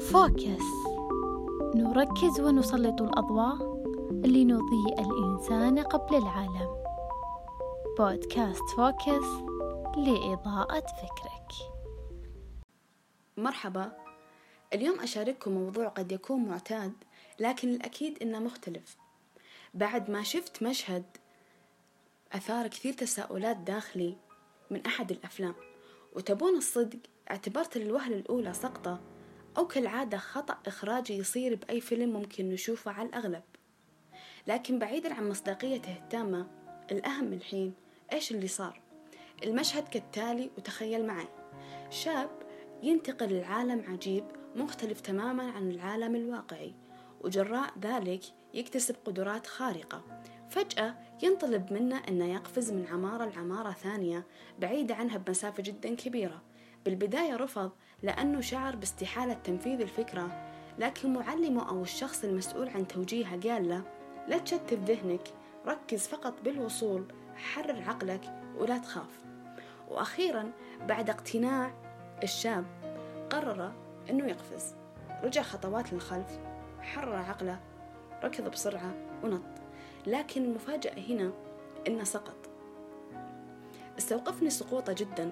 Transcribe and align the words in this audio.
Focus. 0.00 0.64
نركز 1.74 2.40
ونسلط 2.40 3.02
الأضواء 3.02 3.56
لنضيء 4.10 5.00
الإنسان 5.00 5.78
قبل 5.78 6.16
العالم. 6.16 6.84
بودكاست 7.98 8.62
Focus 8.76 9.26
لإضاءة 9.96 10.80
فكرك. 10.80 11.52
مرحبا. 13.36 13.92
اليوم 14.72 15.00
أشارككم 15.00 15.50
موضوع 15.50 15.88
قد 15.88 16.12
يكون 16.12 16.44
معتاد 16.44 16.92
لكن 17.40 17.68
الأكيد 17.68 18.22
إنه 18.22 18.38
مختلف. 18.38 18.96
بعد 19.74 20.10
ما 20.10 20.22
شفت 20.22 20.62
مشهد 20.62 21.04
أثار 22.32 22.66
كثير 22.66 22.92
تساؤلات 22.92 23.56
داخلي 23.56 24.16
من 24.70 24.86
أحد 24.86 25.10
الأفلام 25.10 25.54
وتبون 26.16 26.56
الصدق 26.56 26.98
اعتبرت 27.30 27.78
للوهلة 27.78 28.16
الأولى 28.16 28.52
سقطة 28.52 29.00
أو 29.56 29.66
كالعادة 29.66 30.18
خطأ 30.18 30.58
إخراجي 30.66 31.16
يصير 31.16 31.54
بأي 31.54 31.80
فيلم 31.80 32.12
ممكن 32.12 32.50
نشوفه 32.50 32.90
على 32.90 33.08
الأغلب. 33.08 33.42
لكن 34.46 34.78
بعيدا 34.78 35.14
عن 35.14 35.28
مصداقيته 35.28 35.96
التامة 35.96 36.46
الأهم 36.90 37.32
الحين 37.32 37.74
إيش 38.12 38.30
اللي 38.30 38.48
صار؟ 38.48 38.80
المشهد 39.44 39.88
كالتالي 39.88 40.50
وتخيل 40.58 41.06
معي. 41.06 41.28
شاب 41.90 42.30
ينتقل 42.82 43.40
لعالم 43.40 43.84
عجيب 43.88 44.24
مختلف 44.56 45.00
تماما 45.00 45.50
عن 45.50 45.70
العالم 45.70 46.16
الواقعي 46.16 46.74
وجراء 47.20 47.72
ذلك 47.82 48.22
يكتسب 48.54 48.96
قدرات 49.04 49.46
خارقة. 49.46 50.02
فجأة 50.50 50.94
ينطلب 51.22 51.72
منه 51.72 52.02
أنه 52.08 52.32
يقفز 52.32 52.72
من 52.72 52.86
عمارة 52.86 53.24
لعمارة 53.24 53.72
ثانية 53.72 54.26
بعيدة 54.58 54.94
عنها 54.94 55.18
بمسافة 55.18 55.62
جدا 55.62 55.94
كبيرة. 55.94 56.42
بالبداية 56.84 57.36
رفض 57.36 57.70
لأنه 58.02 58.40
شعر 58.40 58.76
باستحالة 58.76 59.34
تنفيذ 59.34 59.80
الفكرة 59.80 60.50
لكن 60.78 61.12
معلمه 61.12 61.68
أو 61.68 61.82
الشخص 61.82 62.24
المسؤول 62.24 62.68
عن 62.68 62.88
توجيهه 62.88 63.40
قال 63.40 63.68
له 63.68 63.82
لا 64.28 64.38
تشتت 64.38 64.74
ذهنك 64.74 65.28
ركز 65.66 66.06
فقط 66.06 66.34
بالوصول 66.44 67.04
حرر 67.36 67.82
عقلك 67.88 68.20
ولا 68.58 68.78
تخاف. 68.78 69.20
وأخيرا 69.88 70.52
بعد 70.88 71.10
اقتناع 71.10 71.72
الشاب 72.22 72.64
قرر 73.30 73.72
أنه 74.10 74.26
يقفز 74.26 74.74
رجع 75.22 75.42
خطوات 75.42 75.92
للخلف 75.92 76.38
حرر 76.80 77.16
عقله 77.16 77.60
ركض 78.24 78.50
بسرعة 78.50 78.94
ونط. 79.22 79.42
لكن 80.06 80.44
المفاجأة 80.44 81.00
هنا 81.08 81.32
إنه 81.86 82.04
سقط. 82.04 82.50
استوقفني 83.98 84.50
سقوطه 84.50 84.92
جدا. 84.92 85.30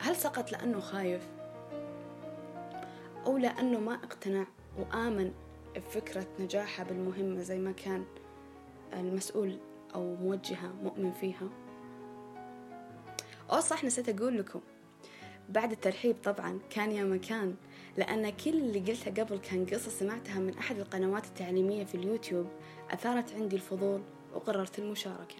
هل 0.00 0.16
سقط 0.16 0.52
لأنه 0.52 0.80
خايف؟ 0.80 1.28
أو 3.26 3.36
لأنه 3.36 3.80
ما 3.80 3.94
اقتنع 3.94 4.46
وآمن 4.78 5.32
بفكرة 5.76 6.26
نجاحه 6.40 6.84
بالمهمة 6.84 7.42
زي 7.42 7.58
ما 7.58 7.72
كان 7.72 8.04
المسؤول 8.92 9.58
أو 9.94 10.14
موجهة 10.14 10.72
مؤمن 10.82 11.12
فيها؟ 11.12 11.48
أو 13.52 13.60
صح 13.60 13.84
نسيت 13.84 14.08
أقول 14.08 14.38
لكم. 14.38 14.60
بعد 15.48 15.72
الترحيب 15.72 16.16
طبعا 16.24 16.58
كان 16.70 16.92
يا 16.92 17.04
مكان 17.04 17.54
لأن 17.96 18.30
كل 18.30 18.50
اللي 18.50 18.78
قلته 18.78 19.22
قبل 19.22 19.38
كان 19.38 19.66
قصة 19.66 19.90
سمعتها 19.90 20.40
من 20.40 20.58
أحد 20.58 20.78
القنوات 20.78 21.24
التعليمية 21.24 21.84
في 21.84 21.94
اليوتيوب 21.94 22.46
أثارت 22.90 23.34
عندي 23.34 23.56
الفضول 23.56 24.00
وقررت 24.34 24.78
المشاركة. 24.78 25.36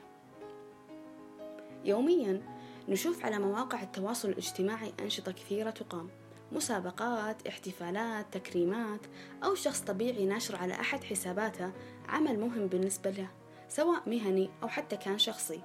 يوميا 1.84 2.59
نشوف 2.91 3.24
على 3.24 3.38
مواقع 3.38 3.83
التواصل 3.83 4.28
الاجتماعي 4.28 4.92
أنشطة 5.00 5.33
كثيرة 5.33 5.70
تقام. 5.70 6.08
مسابقات 6.52 7.47
احتفالات 7.47 8.27
تكريمات 8.34 9.00
أو 9.44 9.55
شخص 9.55 9.80
طبيعي 9.80 10.27
ناشر 10.27 10.56
على 10.56 10.74
أحد 10.74 11.05
حساباته 11.05 11.72
عمل 12.08 12.41
مهم 12.41 12.66
بالنسبة 12.66 13.10
له 13.10 13.28
سواء 13.69 14.03
مهني 14.06 14.50
أو 14.62 14.69
حتى 14.69 14.97
كان 14.97 15.19
شخصي. 15.19 15.60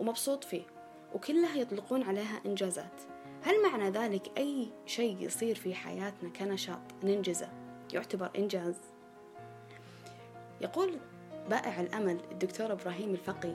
ومبسوط 0.00 0.44
فيه 0.44 0.62
وكلها 1.14 1.56
يطلقون 1.56 2.02
عليها 2.02 2.40
إنجازات. 2.46 3.02
هل 3.42 3.62
معنى 3.62 3.90
ذلك 3.90 4.38
أي 4.38 4.72
شيء 4.86 5.16
يصير 5.20 5.54
في 5.54 5.74
حياتنا 5.74 6.30
كنشاط 6.30 6.80
ننجزه؟ 7.04 7.48
يعتبر 7.92 8.30
إنجاز؟ 8.38 8.76
يقول 10.60 10.98
بائع 11.50 11.80
الأمل 11.80 12.20
الدكتور 12.32 12.72
إبراهيم 12.72 13.10
الفقي 13.10 13.54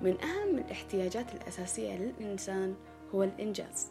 من 0.00 0.20
أهم 0.20 0.58
الاحتياجات 0.58 1.34
الأساسية 1.34 1.96
للإنسان 1.96 2.74
هو 3.14 3.22
الإنجاز. 3.22 3.90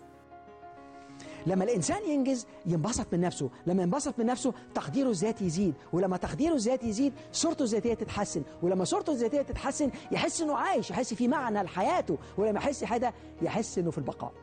لما 1.48 1.64
الإنسان 1.64 2.10
ينجز 2.10 2.48
ينبسط 2.66 3.14
من 3.14 3.22
نفسه. 3.22 3.50
لما 3.68 3.84
ينبسط 3.84 4.20
من 4.20 4.26
نفسه 4.26 4.54
تقديره 4.76 5.10
الذاتي 5.10 5.46
يزيد. 5.46 5.74
ولما 5.94 6.18
تقديره 6.18 6.54
الذاتي 6.54 6.88
يزيد 6.88 7.14
صورته 7.32 7.64
الذاتية 7.64 7.94
تتحسن. 7.94 8.44
ولما 8.62 8.84
صورته 8.84 9.12
الذاتية 9.12 9.42
تتحسن 9.42 9.92
يحس 10.12 10.42
إنه 10.42 10.56
عايش 10.56 10.90
يحس 10.90 11.14
في 11.14 11.28
معنى 11.28 11.64
لحياته. 11.64 12.18
ولما 12.38 12.60
يحس 12.60 12.84
حدا 12.84 13.14
يحس 13.42 13.78
إنه 13.78 13.92
في 13.92 13.98
البقاء. 13.98 14.34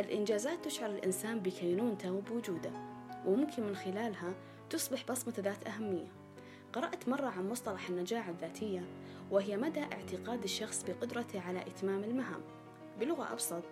الإنجازات 0.00 0.64
تشعر 0.64 0.90
الإنسان 0.90 1.40
بكينونته 1.40 2.12
وبوجوده. 2.12 2.70
وممكن 3.26 3.62
من 3.62 3.76
خلالها 3.76 4.34
تصبح 4.70 5.04
بصمة 5.10 5.34
ذات 5.38 5.66
أهمية. 5.66 6.23
قرأت 6.74 7.08
مرة 7.08 7.26
عن 7.26 7.50
مصطلح 7.50 7.88
النجاعة 7.88 8.30
الذاتية 8.30 8.84
وهي 9.30 9.56
مدى 9.56 9.80
اعتقاد 9.80 10.42
الشخص 10.42 10.82
بقدرته 10.82 11.40
على 11.40 11.60
إتمام 11.60 12.04
المهام. 12.04 12.40
بلغة 13.00 13.32
أبسط 13.32 13.62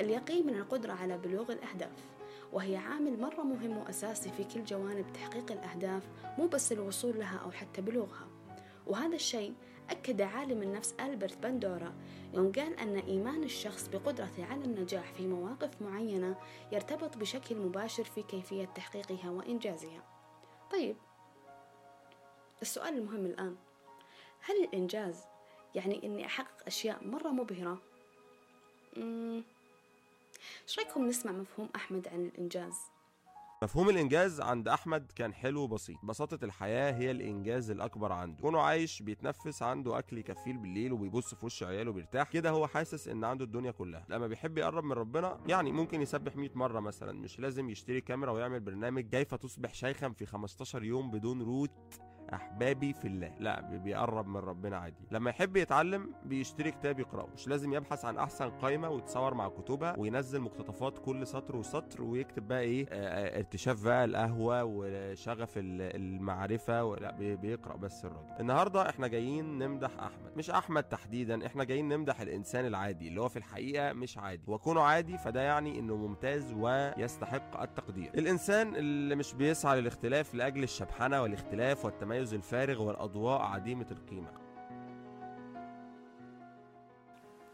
اليقين 0.00 0.46
من 0.46 0.54
القدرة 0.54 0.92
على 0.92 1.18
بلوغ 1.18 1.52
الأهداف 1.52 2.10
وهي 2.52 2.76
عامل 2.76 3.20
مرة 3.20 3.42
مهم 3.42 3.76
وأساسي 3.76 4.30
في 4.30 4.44
كل 4.44 4.64
جوانب 4.64 5.04
تحقيق 5.14 5.52
الأهداف 5.52 6.02
مو 6.38 6.46
بس 6.46 6.72
الوصول 6.72 7.18
لها 7.18 7.36
أو 7.36 7.50
حتى 7.50 7.82
بلوغها. 7.82 8.26
وهذا 8.86 9.16
الشيء 9.16 9.54
أكد 9.90 10.20
عالم 10.20 10.62
النفس 10.62 10.94
ألبرت 11.00 11.38
بندورا 11.42 11.94
يوم 12.34 12.52
قال 12.52 12.78
أن 12.78 12.96
إيمان 12.96 13.42
الشخص 13.42 13.88
بقدرته 13.88 14.44
على 14.44 14.64
النجاح 14.64 15.12
في 15.12 15.26
مواقف 15.26 15.82
معينة 15.82 16.36
يرتبط 16.72 17.16
بشكل 17.16 17.56
مباشر 17.56 18.04
في 18.04 18.22
كيفية 18.22 18.64
تحقيقها 18.64 19.30
وإنجازها. 19.30 20.02
طيب 20.72 20.96
السؤال 22.62 22.98
المهم 22.98 23.26
الآن. 23.26 23.56
هل 24.40 24.64
الإنجاز 24.64 25.24
يعني 25.74 26.06
إني 26.06 26.26
أحقق 26.26 26.66
أشياء 26.66 27.04
مرة 27.04 27.28
مبهرة؟ 27.28 27.78
إيش 30.62 30.78
رأيكم 30.78 31.06
نسمع 31.06 31.32
مفهوم 31.32 31.68
أحمد 31.76 32.08
عن 32.08 32.20
الإنجاز؟ 32.20 32.74
مفهوم 33.62 33.90
الإنجاز 33.90 34.40
عند 34.40 34.68
أحمد 34.68 35.12
كان 35.16 35.34
حلو 35.34 35.60
وبسيط. 35.60 35.96
بساطه 36.04 36.44
الحياة 36.44 36.92
هي 36.92 37.10
الإنجاز 37.10 37.70
الأكبر 37.70 38.12
عنده. 38.12 38.42
كونه 38.42 38.60
عايش 38.60 39.02
بيتنفس 39.02 39.62
عنده 39.62 39.98
أكل 39.98 40.18
يكفيه 40.18 40.52
بالليل 40.52 40.92
وبيبص 40.92 41.34
في 41.34 41.46
وش 41.46 41.62
عياله 41.62 41.92
بيرتاح 41.92 42.30
كده 42.30 42.50
هو 42.50 42.66
حاسس 42.66 43.08
إن 43.08 43.24
عنده 43.24 43.44
الدنيا 43.44 43.70
كلها. 43.70 44.06
لما 44.08 44.26
بيحب 44.26 44.58
يقرب 44.58 44.84
من 44.84 44.92
ربنا 44.92 45.40
يعني 45.46 45.72
ممكن 45.72 46.02
يسبح 46.02 46.36
100 46.36 46.50
مرة 46.54 46.80
مثلا. 46.80 47.12
مش 47.12 47.40
لازم 47.40 47.70
يشتري 47.70 48.00
كاميرا 48.00 48.32
ويعمل 48.32 48.60
برنامج. 48.60 49.08
كيف 49.10 49.34
تصبح 49.34 49.74
شيخا 49.74 50.08
في 50.08 50.26
15 50.26 50.84
يوم 50.84 51.10
بدون 51.10 51.42
روت؟ 51.42 52.02
أحبابي 52.34 52.92
في 52.92 53.08
الله. 53.08 53.32
لا 53.38 53.60
بيقرب 53.60 54.26
من 54.26 54.36
ربنا 54.36 54.76
عادي. 54.76 54.96
لما 55.10 55.30
يحب 55.30 55.56
يتعلم 55.56 56.14
بيشتري 56.24 56.70
كتاب 56.70 57.00
يقرأه. 57.00 57.26
مش 57.34 57.48
لازم 57.48 57.72
يبحث 57.74 58.04
عن 58.04 58.18
أحسن 58.18 58.50
قائمة 58.50 58.88
ويتصور 58.90 59.34
مع 59.34 59.48
كتبها 59.48 59.94
وينزل 59.98 60.40
مقتطفات 60.40 60.98
كل 60.98 61.26
سطر 61.26 61.56
وسطر 61.56 62.02
ويكتب 62.02 62.48
بقى 62.48 62.60
إيه 62.60 62.86
آه 62.90 63.38
ارتشاف 63.38 63.84
بقى 63.84 64.04
القهوة 64.04 64.64
وشغف 64.64 65.50
المعرفة 65.56 66.96
لا 66.96 67.10
بيقرأ 67.34 67.76
بس 67.76 68.04
الراجل. 68.04 68.40
النهارده 68.40 68.88
إحنا 68.88 69.06
جايين 69.06 69.58
نمدح 69.58 69.90
أحمد. 69.98 70.36
مش 70.36 70.50
أحمد 70.50 70.82
تحديدا 70.82 71.46
إحنا 71.46 71.64
جايين 71.64 71.88
نمدح 71.88 72.20
الإنسان 72.20 72.66
العادي 72.66 73.08
اللي 73.08 73.20
هو 73.20 73.28
في 73.28 73.36
الحقيقة 73.36 73.92
مش 73.92 74.18
عادي. 74.18 74.42
وكونه 74.46 74.80
عادي 74.80 75.18
فده 75.18 75.40
يعني 75.40 75.78
إنه 75.78 75.96
ممتاز 75.96 76.52
ويستحق 76.52 77.60
التقدير. 77.62 78.10
الإنسان 78.14 78.76
اللي 78.76 79.14
مش 79.14 79.34
بيسعى 79.34 79.80
للاختلاف 79.80 80.34
لأجل 80.34 80.62
الشبحنة 80.62 81.22
والاختلاف 81.22 81.84
والتميز 81.84 82.21
التميز 82.22 82.34
الفارغ 82.34 82.82
والأضواء 82.82 83.40
عديمة 83.40 83.86
القيمة. 83.90 84.30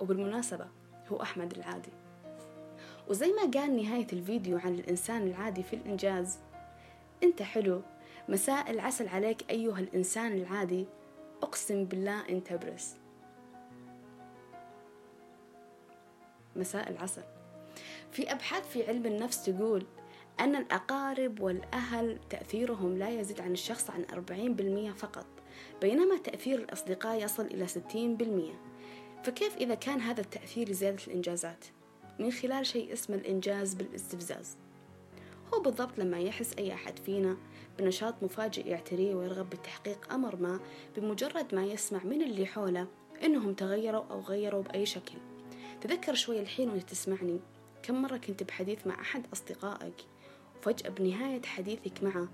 وبالمناسبة 0.00 0.66
هو 1.08 1.22
أحمد 1.22 1.52
العادي. 1.52 1.92
وزي 3.08 3.32
ما 3.32 3.60
قال 3.60 3.76
نهاية 3.76 4.06
الفيديو 4.12 4.58
عن 4.58 4.74
الإنسان 4.74 5.22
العادي 5.22 5.62
في 5.62 5.76
الإنجاز 5.76 6.38
أنت 7.22 7.42
حلو 7.42 7.82
مساء 8.28 8.70
العسل 8.70 9.08
عليك 9.08 9.50
أيها 9.50 9.78
الإنسان 9.78 10.32
العادي 10.32 10.86
أقسم 11.42 11.84
بالله 11.84 12.28
أنت 12.28 12.52
برس 12.52 12.96
مساء 16.56 16.92
فقط 16.92 17.24
في 18.12 18.32
أبحاث 18.32 18.68
في 18.68 18.88
علم 18.88 19.06
النفس 19.06 19.44
تقول 19.44 19.86
أن 20.40 20.56
الأقارب 20.56 21.40
والأهل 21.40 22.18
تأثيرهم 22.30 22.98
لا 22.98 23.20
يزيد 23.20 23.40
عن 23.40 23.52
الشخص 23.52 23.90
عن 23.90 24.04
40% 24.94 24.98
فقط 24.98 25.26
بينما 25.80 26.18
تأثير 26.18 26.58
الأصدقاء 26.58 27.24
يصل 27.24 27.46
إلى 27.46 27.68
60% 27.68 29.24
فكيف 29.24 29.56
إذا 29.56 29.74
كان 29.74 30.00
هذا 30.00 30.20
التأثير 30.20 30.68
لزيادة 30.68 31.02
الإنجازات؟ 31.06 31.64
من 32.18 32.32
خلال 32.32 32.66
شيء 32.66 32.92
اسمه 32.92 33.16
الإنجاز 33.16 33.74
بالاستفزاز. 33.74 34.56
هو 35.54 35.60
بالضبط 35.60 35.98
لما 35.98 36.20
يحس 36.20 36.54
أي 36.58 36.74
أحد 36.74 36.98
فينا 36.98 37.36
بنشاط 37.78 38.22
مفاجئ 38.22 38.68
يعتريه 38.68 39.14
ويرغب 39.14 39.50
بتحقيق 39.50 40.12
أمر 40.12 40.36
ما 40.36 40.60
بمجرد 40.96 41.54
ما 41.54 41.64
يسمع 41.64 42.04
من 42.04 42.22
اللي 42.22 42.46
حوله 42.46 42.86
إنهم 43.24 43.54
تغيروا 43.54 44.04
أو 44.10 44.20
غيروا 44.20 44.62
بأي 44.62 44.86
شكل. 44.86 45.18
تذكر 45.80 46.14
شوي 46.14 46.40
الحين 46.40 46.70
وانت 46.70 46.90
تسمعني. 46.90 47.40
كم 47.82 48.02
مرة 48.02 48.16
كنت 48.16 48.42
بحديث 48.42 48.86
مع 48.86 49.00
أحد 49.00 49.26
أصدقائك 49.32 49.94
وفجأة 50.68 50.90
بنهاية 50.90 51.42
حديثك 51.42 52.02
معه 52.02 52.28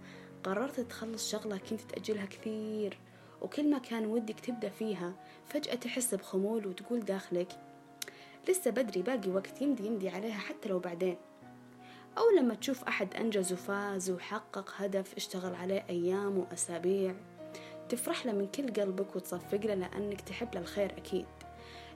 قررت 0.45 0.81
تخلص 0.81 1.31
شغلة 1.31 1.57
كنت 1.57 1.81
تأجلها 1.81 2.27
كثير 2.27 2.99
وكل 3.43 3.71
ما 3.71 3.79
كان 3.79 4.07
ودك 4.07 4.41
تبدأ 4.41 4.69
فيها 4.69 5.15
فجأة 5.47 5.75
تحس 5.75 6.15
بخمول 6.15 6.67
وتقول 6.67 7.01
داخلك 7.01 7.49
لسه 8.49 8.71
بدري 8.71 9.03
باقي 9.03 9.31
وقت 9.31 9.63
يمدي 9.63 9.87
يمدي 9.87 10.09
عليها 10.09 10.39
حتى 10.39 10.69
لو 10.69 10.79
بعدين. 10.79 11.17
أو 12.19 12.31
لما 12.39 12.55
تشوف 12.55 12.85
أحد 12.85 13.15
أنجز 13.15 13.53
وفاز 13.53 14.11
وحقق 14.11 14.75
هدف 14.77 15.15
اشتغل 15.17 15.55
عليه 15.55 15.85
أيام 15.89 16.39
وأسابيع 16.39 17.15
تفرح 17.89 18.27
له 18.27 18.33
من 18.33 18.47
كل 18.47 18.73
قلبك 18.73 19.17
وتصفق 19.17 19.61
له 19.67 19.75
لأنك 19.75 20.21
تحب 20.21 20.55
له 20.55 20.61
الخير 20.61 20.93
أكيد. 20.97 21.27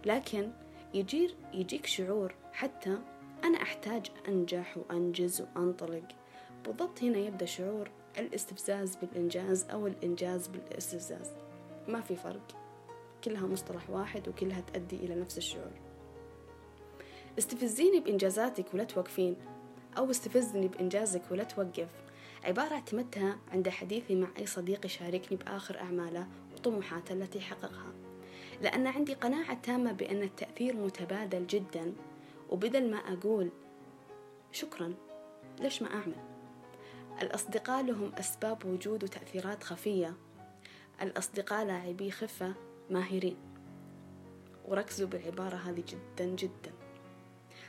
لكن 0.06 0.50
يجير 0.94 1.34
يجيك 1.54 1.86
شعور 1.86 2.34
حتى 2.52 2.98
أنا 3.44 3.62
أحتاج 3.62 4.06
أنجح 4.28 4.76
وأنجز 4.76 5.40
وأنطلق. 5.42 6.17
بالضبط 6.68 7.02
هنا 7.02 7.18
يبدأ 7.18 7.46
شعور 7.46 7.90
الاستفزاز 8.18 8.96
بالإنجاز 8.96 9.64
أو 9.64 9.86
الإنجاز 9.86 10.46
بالاستفزاز. 10.46 11.30
ما 11.88 12.00
في 12.00 12.16
فرق. 12.16 12.56
كلها 13.24 13.46
مصطلح 13.46 13.90
واحد 13.90 14.28
وكلها 14.28 14.60
تؤدي 14.60 14.96
إلى 14.96 15.14
نفس 15.14 15.38
الشعور. 15.38 15.72
استفزيني 17.38 18.00
بإنجازاتك 18.00 18.74
ولا 18.74 18.84
توقفين. 18.84 19.36
أو 19.98 20.10
استفزني 20.10 20.68
بإنجازك 20.68 21.22
ولا 21.30 21.44
توقف. 21.44 21.88
عبارة 22.44 22.72
اعتمدتها 22.74 23.38
عند 23.52 23.68
حديثي 23.68 24.14
مع 24.14 24.28
أي 24.38 24.46
صديق 24.46 24.86
يشاركني 24.86 25.38
بآخر 25.38 25.78
أعماله 25.78 26.26
وطموحاته 26.56 27.12
التي 27.12 27.40
حققها. 27.40 27.92
لأن 28.62 28.86
عندي 28.86 29.14
قناعة 29.14 29.60
تامة 29.62 29.92
بأن 29.92 30.22
التأثير 30.22 30.76
متبادل 30.76 31.46
جدا. 31.46 31.94
وبدل 32.50 32.90
ما 32.90 32.96
أقول 32.96 33.50
شكرا 34.52 34.94
ليش 35.60 35.82
ما 35.82 35.88
أعمل؟ 35.94 36.37
الأصدقاء 37.22 37.84
لهم 37.84 38.12
أسباب 38.14 38.64
وجود 38.66 39.04
وتأثيرات 39.04 39.64
خفية. 39.64 40.14
الأصدقاء 41.02 41.64
لاعبي 41.64 42.10
خفة 42.10 42.54
ماهرين. 42.90 43.36
وركزوا 44.64 45.08
بالعبارة 45.08 45.56
هذه 45.56 45.84
جدا 45.88 46.24
جدا. 46.24 46.72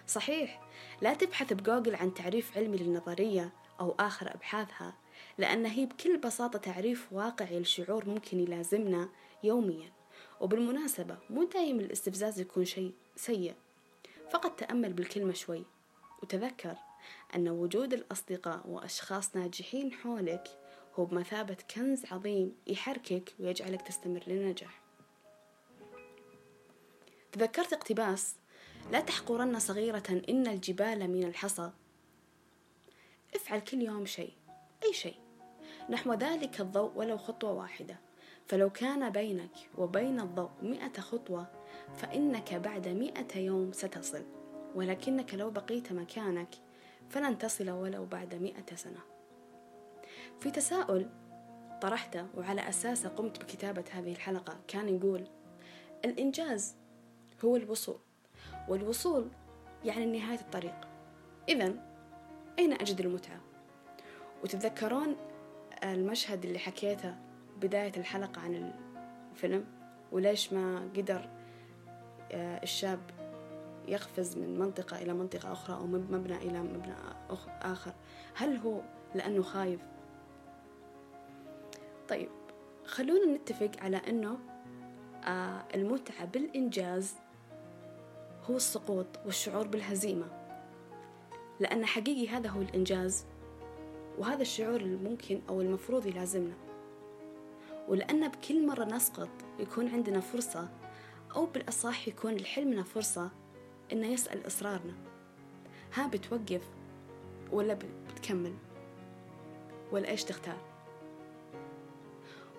صحيح 0.08 0.62
لا 1.02 1.14
تبحث 1.14 1.54
بجوجل 1.54 1.96
عن 1.96 2.14
تعريف 2.14 2.58
علمي 2.58 2.78
للنظرية 2.78 3.54
أو 3.80 3.96
آخر 4.00 4.36
أبحاثها 4.36 4.94
لأن 5.38 5.66
هي 5.66 5.86
بكل 5.86 6.18
بساطة 6.18 6.60
تعريف 6.60 7.08
واقعي 7.14 7.60
للشعور 7.60 8.10
ممكن 8.10 8.40
يلازمنا 8.40 9.10
يوميا. 9.44 9.92
وبالمناسبة 10.40 11.18
مو 11.30 11.44
دايم 11.44 11.80
الاستفزاز 11.80 12.40
يكون 12.40 12.66
شيء 12.66 12.94
سيء. 13.16 13.56
فقط 14.32 14.60
تأمل 14.60 14.94
بالكلمة 14.94 15.34
شوي. 15.34 15.64
وتذكر 16.24 16.76
أن 17.36 17.50
وجود 17.50 17.94
الأصدقاء 17.94 18.68
وأشخاص 18.68 19.36
ناجحين 19.36 19.94
حولك 19.94 20.48
هو 21.00 21.06
بمثابة 21.06 21.58
كنز 21.76 22.06
عظيم 22.12 22.56
يحركك 22.68 23.36
ويجعلك 23.40 23.82
تستمر 23.82 24.24
للنجاح. 24.28 24.82
تذكرت 27.32 27.74
اقتباس 27.74 28.36
لا 28.92 29.00
تحقرن 29.00 29.60
صغيرة 29.60 30.24
إن 30.30 30.48
الجبال 30.48 31.08
من 31.08 31.24
الحصى. 31.24 31.72
افعل 33.36 33.60
كل 33.60 33.82
يوم 33.82 34.06
شيء 34.06 34.34
أي 34.84 34.94
شيء. 34.94 35.20
نحو 35.90 36.14
ذلك 36.14 36.62
الضوء 36.62 36.92
ولو 36.96 37.18
خطوة 37.18 37.52
واحدة. 37.52 38.00
فلو 38.48 38.70
كان 38.70 39.10
بينك 39.10 39.52
وبين 39.78 40.20
الضوء 40.20 40.52
مئة 40.62 41.02
خطوة 41.02 41.48
فإنك 41.96 42.54
بعد 42.54 42.88
مئة 42.88 43.40
يوم 43.40 43.72
ستصل. 43.72 44.26
ولكنك 44.76 45.34
لو 45.34 45.52
بقيت 45.52 45.92
مكانك 45.92 46.50
فلن 47.10 47.38
تصل 47.38 47.70
ولو 47.70 48.06
بعد 48.06 48.36
مئة 48.36 48.76
سنة. 48.76 49.00
في 50.40 50.52
تساؤل 50.52 51.10
طرحته 51.82 52.28
وعلى 52.38 52.70
أساسه 52.70 53.10
قمت 53.10 53.44
بكتابة 53.44 53.84
هذه 53.92 54.12
الحلقة 54.12 54.60
كان 54.68 54.90
يقول 54.90 55.28
الإنجاز 56.06 56.76
هو 57.46 57.56
الوصول 57.56 58.00
والوصول 58.68 59.28
يعني 59.86 60.20
نهاية 60.20 60.40
الطريق. 60.40 60.88
إذا 61.50 61.74
أين 62.60 62.74
أجد 62.74 63.00
المتعة؟ 63.00 63.42
وتتذكرون 64.44 65.16
المشهد 65.84 66.46
اللي 66.46 66.60
حكيته 66.60 67.16
بداية 67.62 67.92
الحلقة 67.98 68.42
عن 68.42 68.74
الفيلم؟ 69.32 69.66
وليش 70.12 70.54
ما 70.54 70.90
قدر 70.96 71.30
آه، 72.32 72.64
الشاب 72.64 73.00
يقفز 73.90 74.38
من 74.38 74.60
منطقة 74.60 75.02
إلى 75.02 75.14
منطقة 75.14 75.52
أخرى 75.52 75.76
أو 75.76 75.88
من 75.88 76.08
مبنى 76.12 76.38
إلى 76.38 76.60
مبنى 76.60 76.94
آخر. 77.62 77.94
هل 78.36 78.58
هو 78.58 78.82
لأنه 79.16 79.42
خايف؟ 79.42 79.82
طيب 82.10 82.30
خلونا 82.86 83.36
نتفق 83.36 83.72
على 83.82 83.98
أنه 83.98 84.38
آه 85.24 85.64
المتعة 85.76 86.26
بالإنجاز 86.26 87.16
هو 88.50 88.56
السقوط 88.56 89.08
والشعور 89.26 89.68
بالهزيمة. 89.68 90.26
لأن 91.60 91.86
حقيقي 91.86 92.28
هذا 92.30 92.50
هو 92.50 92.62
الإنجاز 92.62 93.26
وهذا 94.18 94.42
الشعور 94.42 94.82
الممكن 94.82 95.42
أو 95.50 95.62
المفروض 95.62 96.06
يلازمنا. 96.06 96.56
ولأن 97.88 98.28
بكل 98.28 98.68
مرة 98.68 98.84
نسقط 98.84 99.30
يكون 99.60 99.88
عندنا 99.88 100.20
فرصة 100.20 100.70
أو 101.36 101.46
بالأصح 101.46 102.08
يكون 102.08 102.36
لحلمنا 102.36 102.84
فرصة 102.84 103.32
إنه 103.92 104.08
يسأل 104.08 104.48
إصرارنا. 104.48 104.94
ها 105.94 106.08
بتوقف 106.08 106.70
ولا 107.52 107.78
بتكمل؟ 108.10 108.54
ولا 109.92 110.10
إيش 110.10 110.24
تختار؟ 110.24 110.58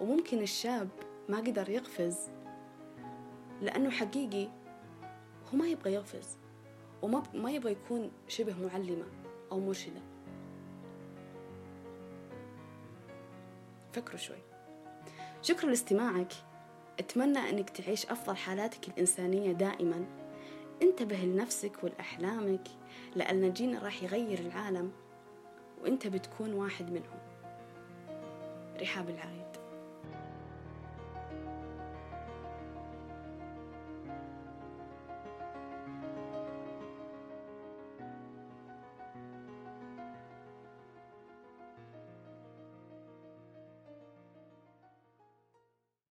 وممكن 0.00 0.42
الشاب 0.42 0.88
ما 1.28 1.38
قدر 1.38 1.68
يقفز 1.68 2.18
لأنه 3.60 3.90
حقيقي 3.90 4.48
هو 5.52 5.58
ما 5.58 5.66
يبغى 5.68 5.92
يقفز 5.92 6.36
وما 7.02 7.22
ما 7.34 7.50
يبغى 7.50 7.72
يكون 7.72 8.10
شبه 8.28 8.54
معلمة 8.66 9.04
أو 9.52 9.60
مرشدة. 9.60 10.00
فكروا 13.92 14.18
شوي. 14.18 14.36
شكرا 15.42 15.68
لاستماعك. 15.68 16.32
أتمنى 16.98 17.38
أنك 17.38 17.70
تعيش 17.70 18.06
أفضل 18.06 18.36
حالاتك 18.36 18.88
الإنسانية 18.88 19.52
دائما. 19.52 20.19
انتبه 20.82 21.16
لنفسك 21.16 21.84
ولأحلامك 21.84 22.68
لأن 23.16 23.52
جينا 23.52 23.78
راح 23.82 24.02
يغير 24.02 24.38
العالم 24.38 24.92
وانت 25.82 26.06
بتكون 26.06 26.52
واحد 26.52 26.90
منهم. 26.90 27.18
رحاب 28.80 29.10
العاية 29.10 29.49